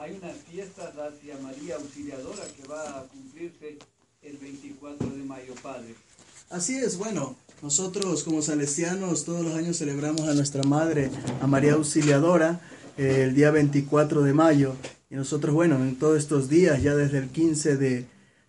[0.00, 3.78] hay una fiesta hacia María Auxiliadora que va a cumplirse
[4.22, 5.94] el 24 de mayo, Padre.
[6.48, 11.10] Así es, bueno, nosotros como salesianos todos los años celebramos a nuestra Madre,
[11.42, 12.60] a María Auxiliadora,
[12.96, 14.74] eh, el día 24 de mayo.
[15.10, 18.06] Y nosotros, bueno, en todos estos días, ya desde el 15 de,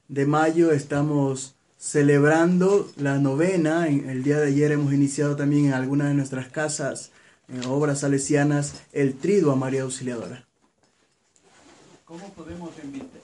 [0.07, 3.89] de mayo, estamos celebrando la novena.
[3.89, 7.11] El día de ayer hemos iniciado también en algunas de nuestras casas,
[7.49, 10.47] en obras salesianas, el trido a María Auxiliadora.
[12.11, 12.71] ¿Cómo podemos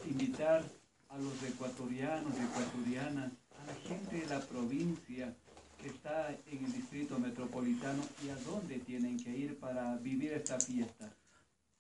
[0.09, 0.64] invitar
[1.09, 5.36] a los ecuatorianos y ecuatorianas, a la gente de la provincia
[5.84, 10.58] que está en el distrito metropolitano y a dónde tienen que ir para vivir esta
[10.58, 11.09] fiesta?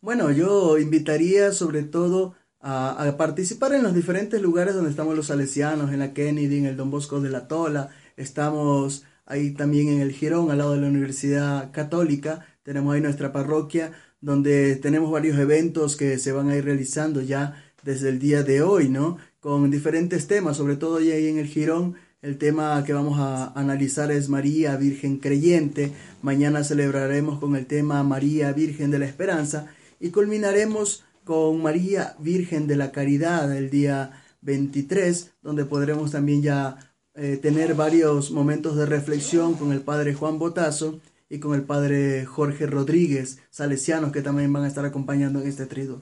[0.01, 5.93] Bueno, yo invitaría sobre todo a, participar en los diferentes lugares donde estamos los salesianos,
[5.93, 10.11] en la Kennedy, en el Don Bosco de la Tola, estamos ahí también en el
[10.11, 13.93] Girón, al lado de la Universidad Católica, tenemos ahí nuestra parroquia,
[14.27, 18.61] donde tenemos varios eventos que se van a ir realizando ya desde el día de
[18.61, 19.17] hoy, ¿no?
[19.39, 24.11] Con diferentes temas, sobre todo ahí en el Girón, el tema que vamos a analizar
[24.11, 25.93] es María Virgen Creyente.
[26.21, 32.67] Mañana celebraremos con el tema María Virgen de la Esperanza y culminaremos con María Virgen
[32.67, 38.87] de la Caridad el día 23, donde podremos también ya eh, tener varios momentos de
[38.87, 44.51] reflexión con el Padre Juan Botazo y con el Padre Jorge Rodríguez, salesianos que también
[44.53, 46.01] van a estar acompañando en este trido.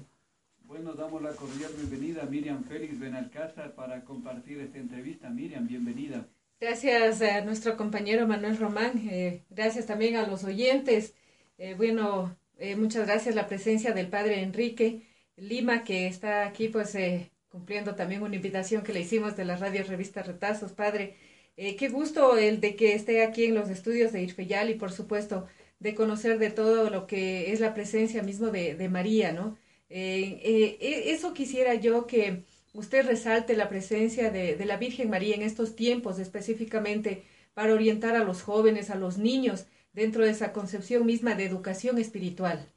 [0.65, 5.29] Bueno, damos la cordial bienvenida a Miriam Félix Benalcázar para compartir esta entrevista.
[5.29, 6.27] Miriam, bienvenida.
[6.59, 11.13] Gracias a nuestro compañero Manuel Román, eh, gracias también a los oyentes.
[11.57, 15.01] Eh, bueno, eh, muchas gracias la presencia del padre Enrique
[15.37, 19.57] Lima, que está aquí pues eh, cumpliendo también una invitación que le hicimos de la
[19.57, 20.71] radio revista Retazos.
[20.71, 21.17] Padre,
[21.57, 24.91] eh, qué gusto el de que esté aquí en los estudios de Irfeyal y por
[24.91, 25.47] supuesto
[25.79, 29.57] de conocer de todo lo que es la presencia mismo de, María, ¿no?
[29.89, 30.77] E,
[31.11, 35.75] eso quisiera yo que usted resalte la presencia de, de la Virgen María en estos
[35.75, 37.23] tiempos específicamente
[37.53, 41.97] para orientar a los jóvenes, a los niños, dentro de esa concepción misma de educación
[41.97, 42.67] espiritual.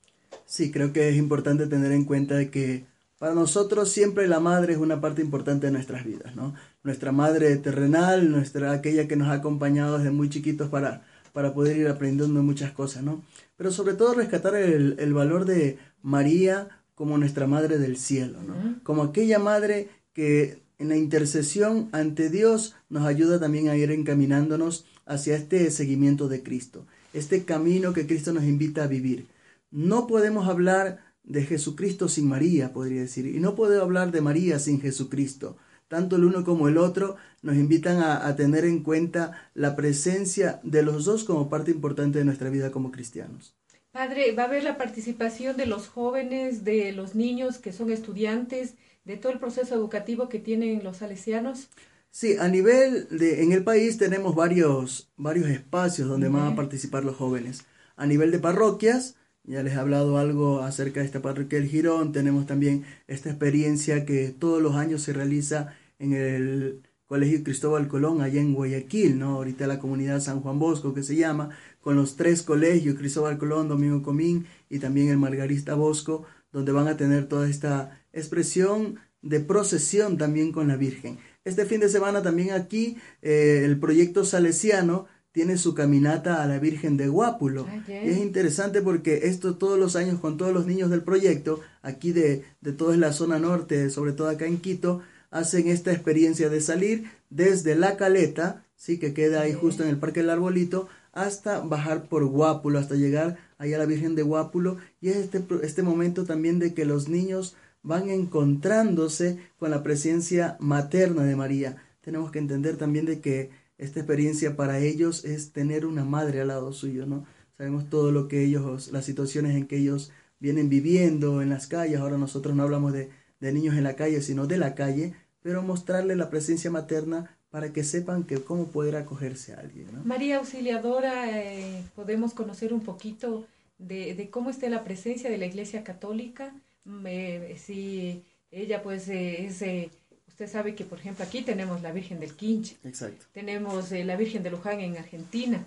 [0.46, 2.84] Sí, creo que es importante tener en cuenta que
[3.18, 6.54] para nosotros siempre la madre es una parte importante de nuestras vidas, ¿no?
[6.82, 11.02] Nuestra madre terrenal, nuestra aquella que nos ha acompañado desde muy chiquitos para,
[11.32, 13.22] para poder ir aprendiendo muchas cosas, ¿no?
[13.56, 18.80] Pero sobre todo rescatar el, el valor de María como nuestra madre del cielo, ¿no?
[18.82, 24.86] Como aquella madre que en la intercesión ante Dios nos ayuda también a ir encaminándonos
[25.06, 29.26] hacia este seguimiento de Cristo este camino que Cristo nos invita a vivir.
[29.70, 34.58] No podemos hablar de Jesucristo sin María, podría decir, y no podemos hablar de María
[34.58, 35.58] sin Jesucristo.
[35.86, 40.82] Tanto el uno como el otro nos invitan a, tener en cuenta la presencia de
[40.82, 43.54] los dos como parte importante de nuestra vida como cristianos.
[43.92, 48.74] Padre, ¿va a haber la participación de los jóvenes, de los niños que son estudiantes,
[49.04, 51.68] de todo el proceso educativo que tienen los salesianos?
[52.10, 57.04] Sí, a nivel de, en el país tenemos varios, varios espacios donde van a participar
[57.04, 57.64] los jóvenes.
[57.96, 59.16] A nivel de parroquias,
[59.48, 64.04] ya les he hablado algo acerca de esta parroquia del Girón, tenemos también esta experiencia
[64.04, 69.36] que todos los años se realiza en el Colegio Cristóbal Colón, allá en Guayaquil, ¿no?
[69.36, 71.48] Ahorita la comunidad San Juan Bosco, que se llama,
[71.80, 76.86] con los tres colegios, Cristóbal Colón, Domingo Comín y también el Margarista Bosco, donde van
[76.86, 81.18] a tener toda esta expresión de procesión también con la Virgen.
[81.44, 85.06] Este fin de semana también aquí eh, el proyecto salesiano
[85.38, 87.68] tiene su caminata a la Virgen de Guápulo.
[87.86, 92.10] Y es interesante porque esto todos los años con todos los niños del proyecto, aquí
[92.10, 95.00] de, de toda la zona norte, sobre todo acá en Quito,
[95.30, 99.98] hacen esta experiencia de salir desde La Caleta, sí que queda ahí justo en el
[99.98, 104.78] Parque del Arbolito, hasta bajar por Guápulo, hasta llegar allá a la Virgen de Guápulo.
[105.00, 110.56] Y es este, este momento también de que los niños van encontrándose con la presencia
[110.58, 111.76] materna de María.
[112.00, 116.48] Tenemos que entender también de que esta experiencia para ellos es tener una madre al
[116.48, 117.24] lado suyo, ¿no?
[117.56, 121.98] Sabemos todo lo que ellos, las situaciones en que ellos vienen viviendo en las calles.
[122.00, 123.10] Ahora nosotros no hablamos de,
[123.40, 127.72] de niños en la calle, sino de la calle, pero mostrarle la presencia materna para
[127.72, 129.88] que sepan que cómo poder acogerse a alguien.
[129.92, 130.04] ¿no?
[130.04, 133.46] María Auxiliadora, eh, podemos conocer un poquito
[133.78, 136.52] de, de, cómo está la presencia de la Iglesia Católica
[136.84, 139.90] me, si ella pues eh, es, eh,
[140.38, 143.26] usted sabe que por ejemplo aquí tenemos la Virgen del Quinche, Exacto.
[143.32, 145.66] tenemos eh, la Virgen de Luján en Argentina,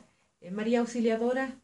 [0.49, 1.55] María Auxiliadora.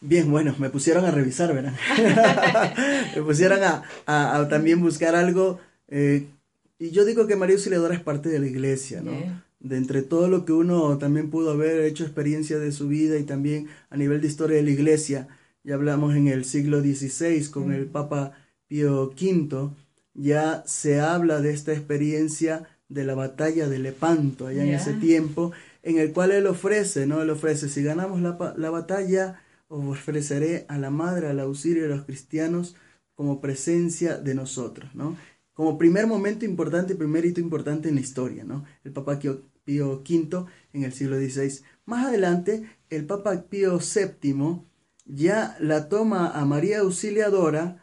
[0.00, 1.72] Bien, bueno, me pusieron a revisar, ¿verdad?
[3.16, 5.60] me pusieron a, a, también buscar algo.
[5.88, 9.12] y yo digo que María Auxiliadora es parte de la iglesia, ¿no?
[9.60, 13.22] De entre todo lo que uno también pudo haber hecho experiencia de su vida y
[13.22, 15.28] también a nivel de historia de la iglesia,
[15.62, 18.32] ya hablamos en el siglo XVI con el Papa
[18.66, 19.70] Pío V,
[20.14, 25.52] ya se habla de esta experiencia de la batalla de Lepanto, allá en ese tiempo,
[25.82, 27.22] en el cual él ofrece, ¿no?
[27.22, 32.04] Él ofrece, si ganamos la, la batalla, ofreceré a la madre, al auxilio de los
[32.04, 32.76] cristianos
[33.14, 35.16] como presencia de nosotros, ¿no?
[35.54, 38.64] Como primer momento importante, primer hito importante en la historia, ¿no?
[38.84, 39.18] El Papa
[39.64, 41.64] Pío V en el siglo XVI.
[41.84, 44.62] Más adelante, el Papa Pío VII
[45.04, 47.81] ya la toma a María Auxiliadora.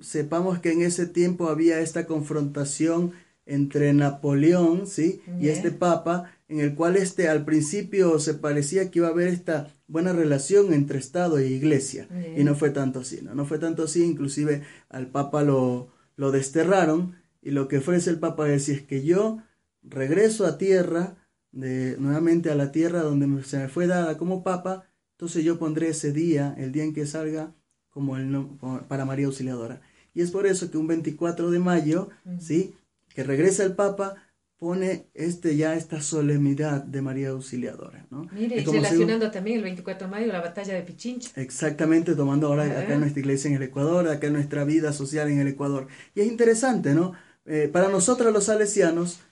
[0.00, 3.12] Sepamos que en ese tiempo había esta confrontación
[3.46, 5.22] entre Napoleón, ¿sí?
[5.40, 9.28] Y este papa, en el cual este al principio se parecía que iba a haber
[9.28, 12.08] esta buena relación entre Estado e Iglesia.
[12.36, 13.34] Y no fue tanto así, ¿no?
[13.34, 18.18] No fue tanto así, inclusive al papa lo, lo desterraron y lo que ofrece el
[18.18, 19.38] papa es, si es que yo
[19.82, 21.16] regreso a tierra,
[21.52, 25.88] de, nuevamente a la tierra donde se me fue dada como papa, entonces yo pondré
[25.88, 27.54] ese día, el día en que salga,
[27.98, 28.46] como el
[28.86, 29.80] para María Auxiliadora.
[30.14, 32.76] Y es por eso que un 24 de mayo, ¿sí?
[33.08, 34.14] Que regresa el Papa,
[34.56, 38.28] pone este ya esta solemnidad de María Auxiliadora, ¿no?
[38.30, 41.32] Mire, relacionando también el 24 de mayo la batalla de Pichincha.
[41.34, 45.28] Exactamente, tomando ahora acá en nuestra iglesia en el Ecuador, acá en nuestra vida social
[45.28, 45.88] en el Ecuador.
[46.14, 47.14] Y es interesante, ¿no?
[47.44, 49.22] Eh, para nosotros los salesianos,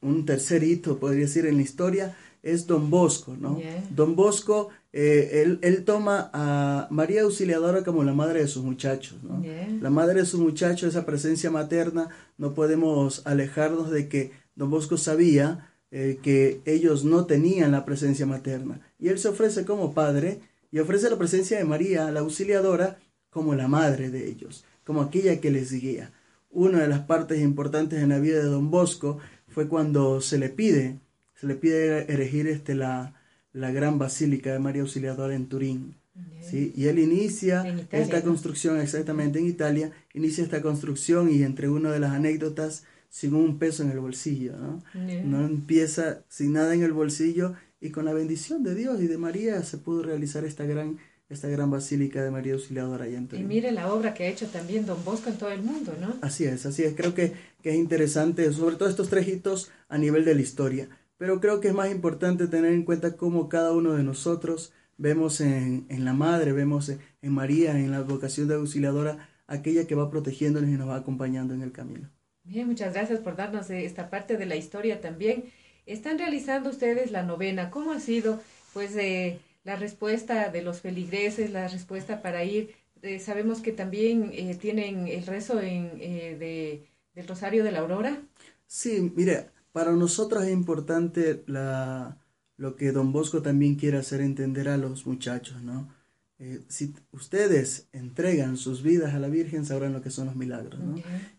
[0.00, 2.16] un tercer hito, podría decir, en la historia,
[2.46, 3.60] es Don Bosco, ¿no?
[3.90, 9.18] Don Bosco, eh, él, él, toma a María Auxiliadora como la madre de sus muchachos,
[9.24, 9.42] ¿no?
[9.80, 12.08] La madre de sus muchachos, esa presencia materna,
[12.38, 18.26] no podemos alejarnos de que Don Bosco sabía eh, que ellos no tenían la presencia
[18.26, 18.80] materna.
[19.00, 20.40] Y él se ofrece como padre
[20.70, 25.40] y ofrece la presencia de María, la Auxiliadora, como la madre de ellos, como aquella
[25.40, 26.12] que les guía.
[26.48, 29.18] Una de las partes importantes en la vida de Don Bosco
[29.48, 31.00] fue cuando se le pide
[31.36, 33.14] se le pide erigir este, la,
[33.52, 35.96] la gran basílica de María Auxiliadora en Turín.
[36.40, 36.72] ¿sí?
[36.74, 42.00] Y él inicia esta construcción, exactamente en Italia, inicia esta construcción y entre una de
[42.00, 44.82] las anécdotas, sin un peso en el bolsillo, ¿no?
[45.24, 49.16] No empieza sin nada en el bolsillo y con la bendición de Dios y de
[49.16, 50.98] María se pudo realizar esta gran
[51.28, 53.44] esta gran basílica de María Auxiliadora allá en Turín.
[53.44, 56.14] Y mire la obra que ha hecho también Don Bosco en todo el mundo, ¿no?
[56.20, 56.94] Así es, así es.
[56.94, 60.88] Creo que, que es interesante, sobre todo estos tres hitos a nivel de la historia.
[61.18, 65.40] Pero creo que es más importante tener en cuenta cómo cada uno de nosotros vemos
[65.40, 70.10] en, en la Madre, vemos en, María, en la vocación de auxiliadora, aquella que va
[70.10, 72.10] protegiéndonos y nos va acompañando en el camino.
[72.44, 75.44] Bien, muchas gracias por darnos esta parte de la historia también.
[75.84, 77.70] Están realizando ustedes la novena.
[77.70, 78.40] ¿Cómo ha sido,
[78.72, 82.74] pues, eh, la respuesta de los feligreses, la respuesta para ir?
[83.02, 88.22] Eh, sabemos que también eh, tienen el rezo en, de, del Rosario de la Aurora.
[88.66, 92.16] Sí, mire, para nosotros es importante la,
[92.56, 95.90] lo que don Bosco también quiere hacer entender a los muchachos, ¿no?
[96.38, 100.80] Eh, si ustedes entregan sus vidas a la Virgen, sabrán lo que son los milagros,
[100.80, 100.94] ¿no?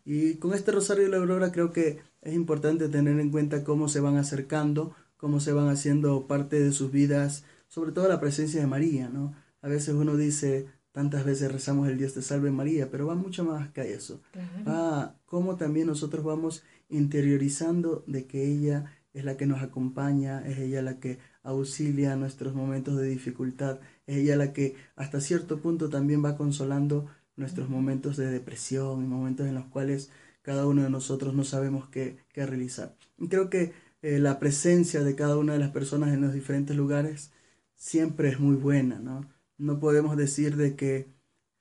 [0.05, 3.89] Y con este Rosario de la Aurora creo que es importante tener en cuenta cómo
[3.89, 8.61] se van acercando, cómo se van haciendo parte de sus vidas, sobre todo la presencia
[8.61, 9.33] de María, ¿no?
[9.63, 13.43] A veces uno dice, tantas veces rezamos el Dios te salve María, pero va mucho
[13.43, 14.21] más que eso.
[14.67, 20.59] Va cómo también nosotros vamos interiorizando de que ella es la que nos acompaña, es
[20.59, 25.89] ella la que auxilia nuestros momentos de dificultad, es ella la que hasta cierto punto
[25.89, 30.89] también va consolando nuestros momentos de depresión y momentos en los cuales cada uno de
[30.89, 32.95] nosotros no sabemos qué, qué realizar.
[33.17, 36.75] Y creo que eh, la presencia de cada una de las personas en los diferentes
[36.75, 37.31] lugares
[37.75, 39.29] siempre es muy buena, ¿no?
[39.57, 41.11] No podemos decir de que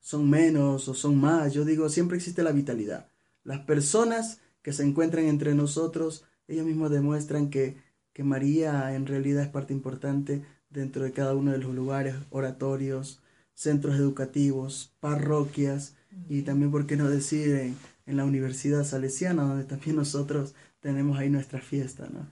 [0.01, 3.09] son menos o son más, yo digo, siempre existe la vitalidad.
[3.43, 7.77] Las personas que se encuentran entre nosotros, ellos mismos demuestran que,
[8.13, 13.23] que María en realidad es parte importante dentro de cada uno de los lugares, oratorios,
[13.55, 15.95] centros educativos, parroquias
[16.29, 21.31] y también, ¿por qué no decir, en, la Universidad Salesiana, donde también nosotros tenemos ahí
[21.31, 22.29] nuestra fiesta, ¿no?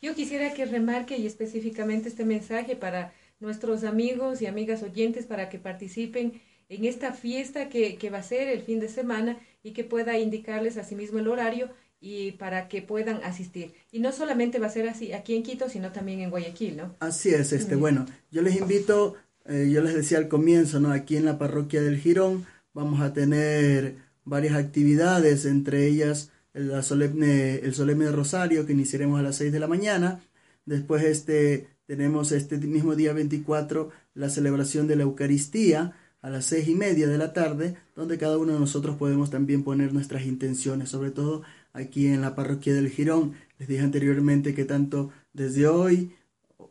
[0.00, 5.48] Yo quisiera que remarque y específicamente este mensaje para nuestros amigos y amigas oyentes para
[5.48, 9.72] que participen en esta fiesta que, que va a ser el fin de semana y
[9.72, 11.70] que pueda indicarles asimismo el horario
[12.00, 13.74] y para que puedan asistir.
[13.90, 16.94] Y no solamente va a ser así aquí en Quito, sino también en Guayaquil, ¿no?
[17.00, 20.92] Así es, este, bueno, yo les invito, eh, yo les decía al comienzo, ¿no?
[20.92, 27.56] Aquí en la parroquia del Girón vamos a tener varias actividades, entre ellas el solemne,
[27.56, 30.20] el solemne rosario que iniciaremos a las 6 de la mañana.
[30.64, 35.92] Después este, tenemos este mismo día 24 la celebración de la Eucaristía
[36.26, 39.62] a las seis y media de la tarde, donde cada uno de nosotros podemos también
[39.62, 41.42] poner nuestras intenciones, sobre todo
[41.72, 43.34] aquí en la parroquia del Girón.
[43.60, 46.16] Les dije anteriormente que tanto desde hoy,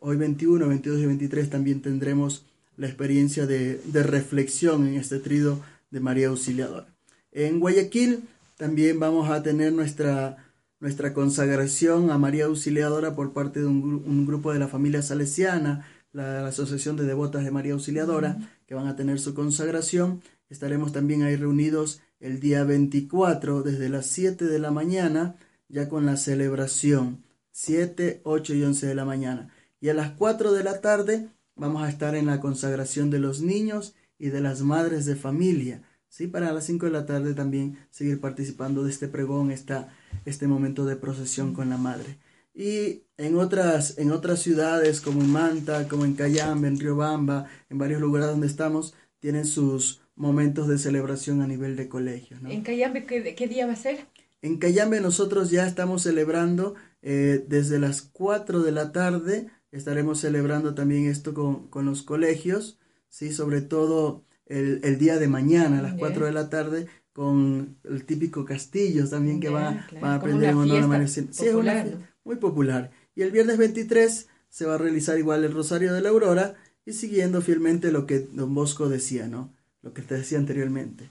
[0.01, 2.45] hoy 21, 22 y 23 también tendremos
[2.75, 6.88] la experiencia de, reflexión en este trido de María Auxiliadora.
[7.31, 8.25] En Guayaquil
[8.57, 14.51] también vamos a tener nuestra, nuestra consagración a María Auxiliadora por parte de un, grupo
[14.51, 19.19] de la familia salesiana, la, Asociación de Devotas de María Auxiliadora, que van a tener
[19.19, 20.22] su consagración.
[20.50, 25.36] Estaremos también ahí reunidos el día 24 desde las 7 de la mañana,
[25.67, 27.24] ya con la celebración.
[27.51, 29.53] 7, 8 y 11 de la mañana.
[29.81, 33.41] Y a las 4 de la tarde vamos a estar en la consagración de los
[33.41, 35.84] niños y de las madres de familia.
[36.10, 36.27] ¿sí?
[36.27, 39.93] Para las 5 de la tarde también seguir participando de este pregón, esta,
[40.24, 42.17] este momento de procesión con la madre.
[42.53, 47.77] Y en otras, en otras ciudades como en Manta, como en Cayambe, en Riobamba, en
[47.77, 52.38] varios lugares donde estamos, tienen sus momentos de celebración a nivel de colegio.
[52.48, 54.05] ¿En Cayambe ¿qué, qué día va a ser?
[54.41, 59.48] En Cayambe nosotros ya estamos celebrando eh, desde las 4 de la tarde.
[59.72, 62.79] Estaremos celebrando también esto con, con los colegios,
[63.10, 63.34] ¿sí?
[63.34, 68.05] sobre todo el, el, día de mañana a las 4 de la tarde con el
[68.05, 71.86] típico castillo también que va, a aprender en honor a Sí, es una
[72.25, 72.91] muy popular.
[73.15, 76.55] Y el viernes 23 se va a realizar igual el Rosario de la Aurora
[76.86, 79.53] y siguiendo fielmente lo que don Bosco decía, ¿no?
[79.81, 81.10] Lo que te decía anteriormente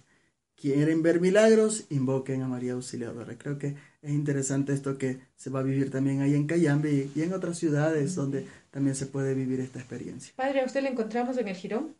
[0.64, 3.36] quieren ver milagros, invoquen a María Auxiliadora.
[3.36, 7.20] Creo que es interesante esto que se va a vivir también ahí en Cayambe y,
[7.20, 10.32] en otras ciudades donde también se puede vivir esta experiencia.
[10.34, 11.94] Padre, ¿a usted le encontramos en el Girón?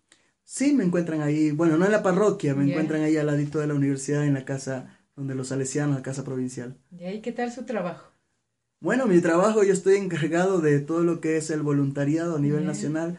[0.45, 3.67] Sí, me encuentran ahí, bueno, no en la parroquia, me encuentran ahí al ladito de
[3.67, 6.79] la universidad, en la casa donde los salesianos, la casa provincial.
[6.91, 8.14] ¿Y ahí qué tal su trabajo?
[8.85, 12.67] Bueno, mi trabajo, yo estoy encargado de todo lo que es el voluntariado a nivel
[12.67, 13.19] nacional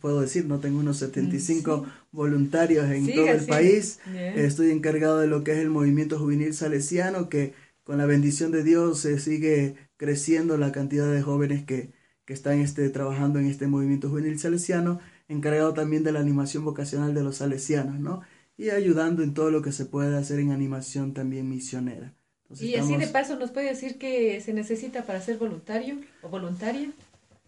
[0.00, 3.98] puedo decir, no tengo unos 75 voluntarios en todo el país.
[4.14, 8.62] Estoy encargado de lo que es el movimiento juvenil salesiano, que con la bendición de
[8.62, 11.92] Dios se sigue creciendo la cantidad de jóvenes que,
[12.26, 17.14] que están este, trabajando en este movimiento juvenil salesiano, encargado también de la animación vocacional
[17.14, 18.20] de los salesianos, ¿no?
[18.58, 22.14] Y ayudando en todo lo que se puede hacer en animación también misionera.
[22.58, 26.90] Y así de paso, ¿nos puede decir que se necesita para ser voluntario o voluntaria?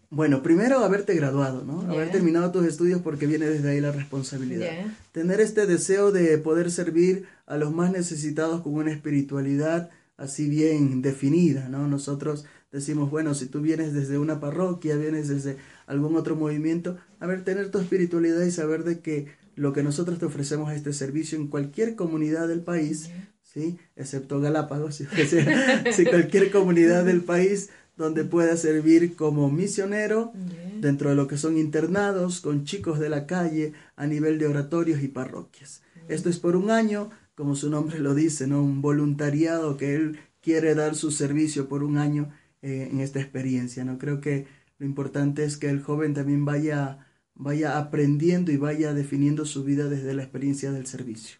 [0.09, 1.81] Bueno, primero haberte graduado, ¿no?
[1.91, 4.69] Haber terminado tus estudios porque viene desde ahí la responsabilidad.
[5.11, 11.01] Tener este deseo de poder servir a los más necesitados con una espiritualidad así bien
[11.01, 11.87] definida, ¿no?
[11.87, 15.57] Nosotros decimos, bueno, si tú vienes desde una parroquia, vienes desde
[15.87, 20.19] algún otro movimiento, a ver, tener tu espiritualidad y saber de que lo que nosotros
[20.19, 23.09] te ofrecemos es este servicio en cualquier comunidad del país,
[23.53, 23.77] ¿sí?
[23.95, 24.95] Excepto Galápagos,
[25.91, 30.33] si cualquier comunidad del país donde pueda servir como misionero
[30.79, 35.03] dentro de lo que son internados con chicos de la calle a nivel de oratorios
[35.03, 35.81] y parroquias.
[36.07, 38.63] Esto es por un año, como su nombre lo dice, ¿no?
[38.63, 42.31] un voluntariado que él quiere dar su servicio por un año
[42.61, 43.85] eh, en esta experiencia.
[43.85, 43.97] ¿no?
[43.97, 44.47] Creo que
[44.79, 49.87] lo importante es que el joven también vaya, vaya aprendiendo y vaya definiendo su vida
[49.87, 51.37] desde la experiencia del servicio,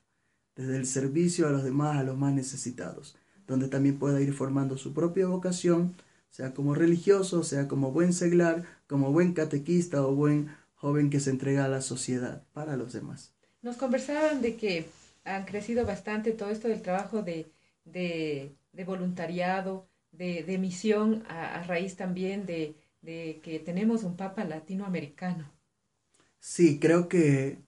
[0.55, 3.15] desde el servicio a los demás, a los más necesitados,
[3.48, 5.95] donde también pueda ir formando su propia vocación,
[6.29, 11.29] sea como religioso, sea como buen seglar, como buen catequista o buen joven que se
[11.29, 13.33] entrega a la sociedad para los demás.
[13.62, 14.86] Nos conversaban de que
[15.24, 17.48] han crecido bastante todo esto del trabajo de,
[17.86, 18.55] de,
[18.86, 25.50] voluntariado, de, de misión, a, raíz también de, de que tenemos un Papa latinoamericano.
[26.39, 27.60] Sí, creo que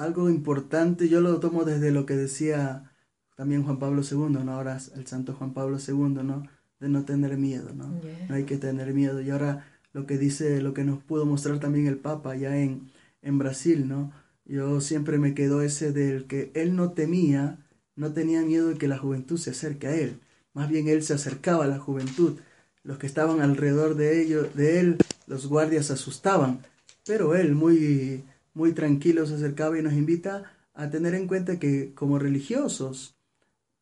[0.00, 2.92] algo importante, yo lo tomo desde lo que decía
[3.36, 4.52] también Juan Pablo II, ¿no?
[4.52, 6.44] Ahora el santo Juan Pablo II, ¿no?
[6.80, 7.94] de no tener miedo, ¿no?
[8.28, 9.20] No hay que tener miedo.
[9.20, 12.90] Y ahora lo que dice, lo que nos pudo mostrar también el Papa ya en,
[13.22, 14.12] en Brasil, ¿no?
[14.46, 17.58] Yo siempre me quedo ese del que él no temía,
[17.94, 20.18] no tenía miedo de que la juventud se acerque a él.
[20.54, 22.38] Más bien él se acercaba a la juventud.
[22.82, 26.60] Los que estaban alrededor de ellos, de él, los guardias se asustaban.
[27.06, 31.94] Pero él muy, muy tranquilo se acercaba y nos invita a tener en cuenta que
[31.94, 33.16] como religiosos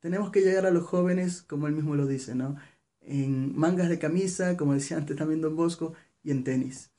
[0.01, 2.57] tenemos que llegar a los jóvenes, como él mismo lo dice, ¿no?
[3.09, 6.91] en mangas de camisa, como decía antes también Don Bosco, y en tenis.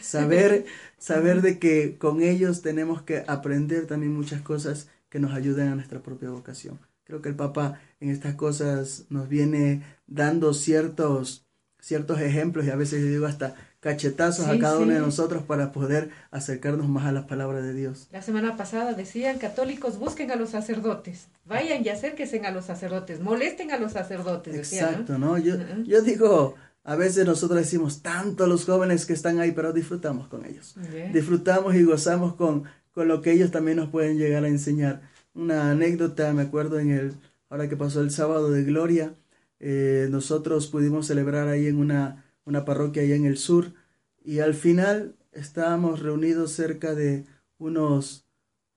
[0.00, 0.64] Saber,
[0.98, 5.74] saber de que con ellos tenemos que aprender también muchas cosas que nos ayuden a
[5.74, 6.80] nuestra propia vocación.
[7.04, 11.46] Creo que el Papa en estas cosas nos viene dando ciertos,
[11.78, 16.10] ciertos ejemplos y a veces digo hasta cachetazos a cada uno de nosotros para poder
[16.30, 18.08] acercarnos más a las palabras de Dios.
[18.10, 23.20] La semana pasada decían, católicos, busquen a los sacerdotes, vayan y acérquense a los sacerdotes,
[23.20, 24.54] molesten a los sacerdotes.
[24.54, 25.38] Exacto, ¿no?
[25.38, 25.54] Yo,
[25.84, 30.26] yo digo, a veces nosotros decimos tanto a los jóvenes que están ahí, pero disfrutamos
[30.28, 30.74] con ellos.
[31.12, 35.02] Disfrutamos y gozamos con, con lo que ellos también nos pueden llegar a enseñar.
[35.34, 37.14] Una anécdota, me acuerdo en el,
[37.48, 39.14] ahora que pasó el sábado de Gloria,
[39.60, 43.74] eh, nosotros pudimos celebrar ahí en una una parroquia allá en el sur,
[44.24, 47.26] y al final estábamos reunidos cerca de
[47.58, 48.26] unos,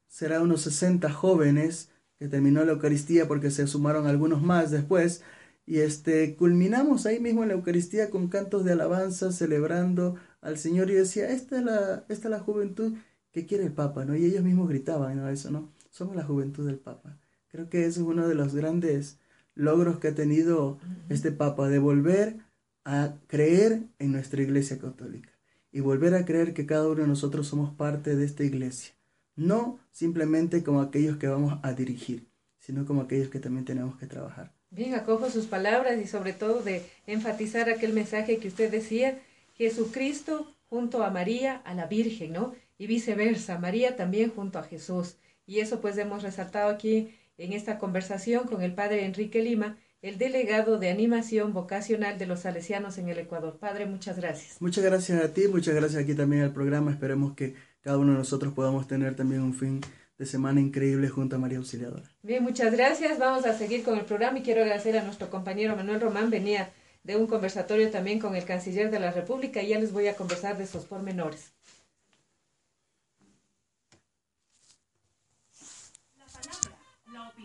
[0.07, 5.23] será unos 60 jóvenes que terminó la Eucaristía porque se sumaron algunos más después.
[5.65, 10.89] Y este, culminamos ahí mismo en la Eucaristía con cantos de alabanza, celebrando al Señor.
[10.89, 12.93] Y decía, esta es la, esta es la juventud
[13.31, 14.15] que quiere el Papa, ¿no?
[14.15, 15.29] Y ellos mismos gritaban, ¿no?
[15.29, 15.71] Eso, ¿no?
[15.89, 17.17] Somos la juventud del Papa.
[17.47, 19.19] Creo que eso es uno de los grandes
[19.55, 22.37] logros que ha tenido este Papa, de volver
[22.83, 25.31] a creer en nuestra Iglesia Católica
[25.71, 28.93] y volver a creer que cada uno de nosotros somos parte de esta Iglesia.
[29.35, 32.27] No simplemente como aquellos que vamos a dirigir,
[32.59, 34.53] sino como aquellos que también tenemos que trabajar.
[34.69, 39.19] Bien, acojo sus palabras y sobre todo de enfatizar aquel mensaje que usted decía,
[39.53, 42.55] Jesucristo junto a María, a la Virgen, ¿no?
[42.77, 45.17] Y viceversa, María también junto a Jesús.
[45.45, 50.17] Y eso pues hemos resaltado aquí en esta conversación con el padre Enrique Lima, el
[50.17, 53.57] delegado de animación vocacional de los salesianos en el Ecuador.
[53.59, 54.59] Padre, muchas gracias.
[54.59, 56.91] Muchas gracias a ti, muchas gracias aquí también al programa.
[56.91, 59.81] Esperemos que cada uno de nosotros podamos tener también un fin
[60.17, 62.09] de semana increíble junto a María Auxiliadora.
[62.23, 63.19] Bien, muchas gracias.
[63.19, 66.29] Vamos a seguir con el programa y quiero agradecer a nuestro compañero Manuel Román.
[66.29, 66.71] Venía
[67.03, 70.15] de un conversatorio también con el canciller de la República y ya les voy a
[70.15, 71.51] conversar de esos pormenores.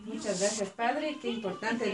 [0.06, 1.18] Muchas gracias, padre.
[1.20, 1.92] Qué importante